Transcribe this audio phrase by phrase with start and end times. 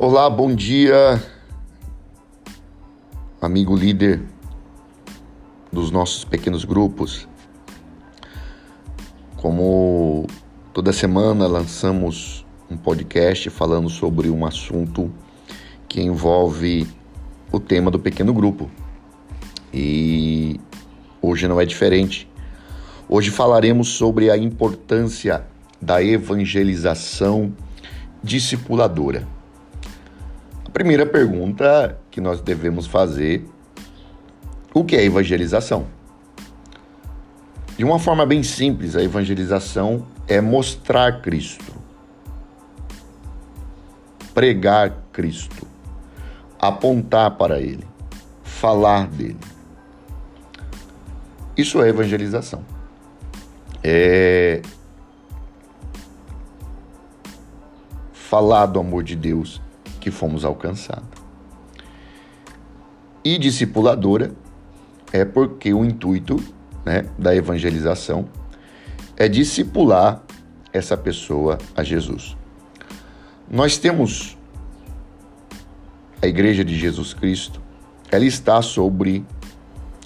[0.00, 1.20] Olá, bom dia,
[3.40, 4.22] amigo líder
[5.72, 7.26] dos nossos pequenos grupos.
[9.38, 10.24] Como
[10.72, 15.12] toda semana lançamos um podcast falando sobre um assunto
[15.88, 16.86] que envolve
[17.50, 18.70] o tema do pequeno grupo.
[19.74, 20.60] E
[21.20, 22.30] hoje não é diferente.
[23.08, 25.44] Hoje falaremos sobre a importância
[25.82, 27.52] da evangelização
[28.22, 29.37] discipuladora.
[30.68, 33.48] A primeira pergunta que nós devemos fazer:
[34.74, 35.86] o que é evangelização?
[37.76, 41.72] De uma forma bem simples, a evangelização é mostrar Cristo,
[44.34, 45.66] pregar Cristo,
[46.60, 47.86] apontar para Ele,
[48.42, 49.38] falar dele.
[51.56, 52.62] Isso é evangelização.
[53.82, 54.60] É
[58.12, 59.62] falar do amor de Deus
[60.08, 61.06] que fomos alcançados.
[63.22, 64.32] E discipuladora
[65.12, 66.42] é porque o intuito
[66.82, 68.26] né, da evangelização
[69.18, 70.22] é discipular
[70.72, 72.34] essa pessoa a Jesus.
[73.50, 74.38] Nós temos
[76.22, 77.60] a Igreja de Jesus Cristo,
[78.10, 79.26] ela está sobre,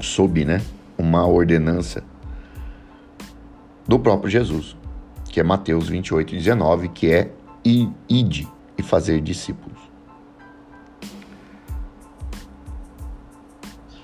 [0.00, 0.60] sob né,
[0.98, 2.02] uma ordenança
[3.86, 4.76] do próprio Jesus,
[5.28, 7.30] que é Mateus 28, 19, que é
[8.08, 9.83] ide e fazer discípulos.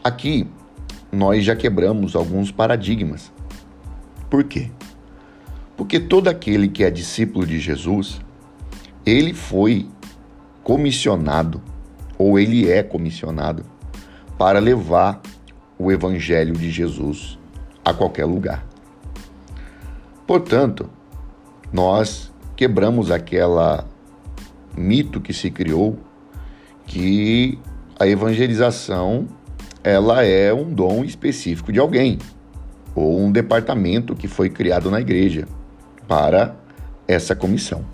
[0.03, 0.47] Aqui
[1.13, 3.31] nós já quebramos alguns paradigmas.
[4.31, 4.71] Por quê?
[5.77, 8.21] Porque todo aquele que é discípulo de Jesus,
[9.05, 9.89] ele foi
[10.63, 11.63] comissionado,
[12.17, 13.65] ou ele é comissionado,
[14.39, 15.21] para levar
[15.79, 17.39] o evangelho de Jesus
[17.85, 18.65] a qualquer lugar.
[20.27, 20.89] Portanto,
[21.73, 23.87] nós quebramos aquela
[24.77, 25.99] mito que se criou
[26.87, 27.59] que
[27.99, 29.27] a evangelização
[29.83, 32.19] ela é um dom específico de alguém
[32.95, 35.47] ou um departamento que foi criado na igreja
[36.07, 36.57] para
[37.07, 37.85] essa comissão.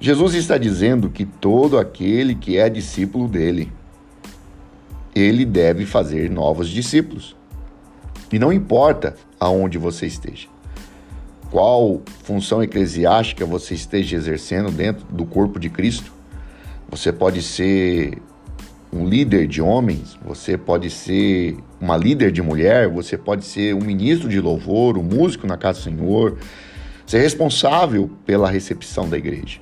[0.00, 3.70] Jesus está dizendo que todo aquele que é discípulo dele,
[5.14, 7.36] ele deve fazer novos discípulos.
[8.32, 10.48] E não importa aonde você esteja
[11.50, 16.12] qual função eclesiástica você esteja exercendo dentro do corpo de Cristo.
[16.88, 18.22] Você pode ser
[18.92, 23.80] um líder de homens, você pode ser uma líder de mulher, você pode ser um
[23.80, 26.38] ministro de louvor, um músico na casa do Senhor,
[27.06, 29.60] ser responsável pela recepção da igreja.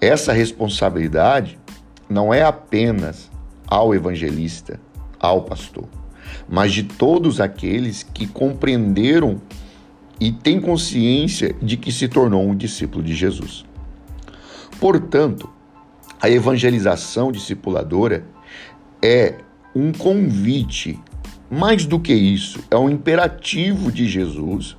[0.00, 1.58] Essa responsabilidade
[2.08, 3.30] não é apenas
[3.66, 4.78] ao evangelista,
[5.18, 5.88] ao pastor,
[6.46, 9.40] mas de todos aqueles que compreenderam
[10.20, 13.64] e tem consciência de que se tornou um discípulo de Jesus.
[14.78, 15.48] Portanto,
[16.24, 18.24] a evangelização discipuladora
[19.02, 19.34] é
[19.76, 20.98] um convite,
[21.50, 24.74] mais do que isso, é um imperativo de Jesus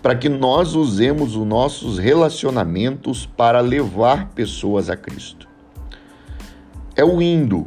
[0.00, 5.46] para que nós usemos os nossos relacionamentos para levar pessoas a Cristo.
[6.96, 7.66] É o indo.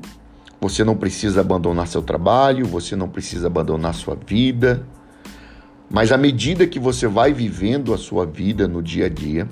[0.59, 4.83] Você não precisa abandonar seu trabalho, você não precisa abandonar sua vida,
[5.87, 9.47] mas à medida que você vai vivendo a sua vida no dia a dia,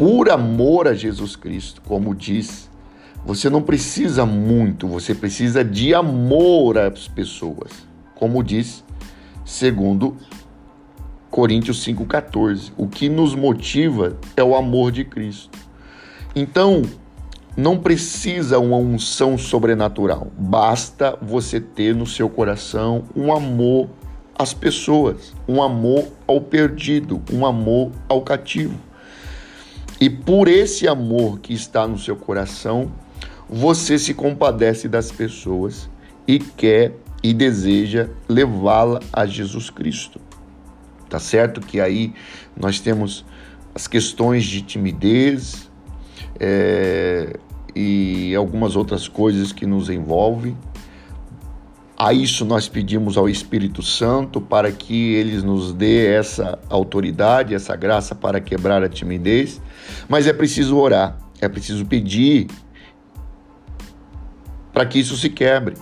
[0.00, 2.70] por amor a Jesus Cristo, como diz,
[3.22, 8.82] você não precisa muito, você precisa de amor às pessoas, como diz,
[9.44, 10.16] segundo
[11.30, 12.72] Coríntios 5,14.
[12.78, 15.58] O que nos motiva é o amor de Cristo.
[16.34, 16.80] Então,
[17.54, 23.86] não precisa uma unção sobrenatural, basta você ter no seu coração um amor
[24.34, 28.88] às pessoas, um amor ao perdido, um amor ao cativo.
[30.00, 32.90] E por esse amor que está no seu coração,
[33.48, 35.90] você se compadece das pessoas
[36.26, 40.18] e quer e deseja levá-la a Jesus Cristo.
[41.08, 42.14] Tá certo que aí
[42.56, 43.26] nós temos
[43.74, 45.70] as questões de timidez
[46.38, 47.36] é,
[47.74, 50.56] e algumas outras coisas que nos envolvem,
[52.02, 57.76] a isso nós pedimos ao Espírito Santo para que ele nos dê essa autoridade, essa
[57.76, 59.60] graça para quebrar a timidez.
[60.08, 62.46] Mas é preciso orar, é preciso pedir
[64.72, 65.74] para que isso se quebre.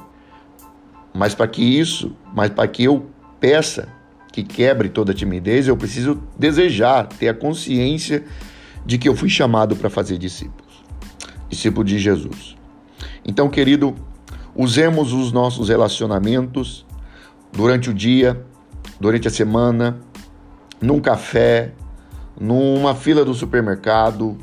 [1.15, 3.07] Mas para que isso, mas para que eu
[3.39, 3.87] peça
[4.33, 8.25] que quebre toda a timidez, eu preciso desejar, ter a consciência
[8.85, 10.83] de que eu fui chamado para fazer discípulos,
[11.49, 12.57] discípulo de Jesus.
[13.25, 13.95] Então, querido,
[14.61, 16.85] Usemos os nossos relacionamentos
[17.53, 18.45] durante o dia,
[18.99, 20.01] durante a semana,
[20.81, 21.75] num café,
[22.37, 24.37] numa fila do supermercado,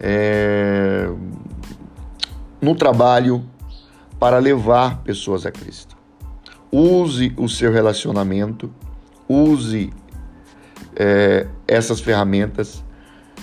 [0.00, 1.08] é,
[2.60, 3.44] no trabalho
[4.18, 5.96] para levar pessoas a Cristo.
[6.72, 8.74] Use o seu relacionamento,
[9.28, 9.92] use
[10.96, 12.82] é, essas ferramentas,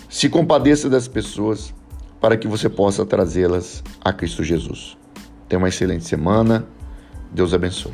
[0.10, 1.74] se compadeça das pessoas
[2.20, 5.00] para que você possa trazê-las a Cristo Jesus.
[5.52, 6.66] Tenha uma excelente semana.
[7.30, 7.92] Deus abençoe.